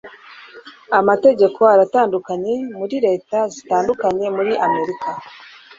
amategeko 0.99 1.61
aratandukanye 1.73 2.53
muri 2.79 2.95
leta 3.05 3.37
zitandukanye 3.53 4.25
muri 4.37 4.53
amerika 4.65 5.09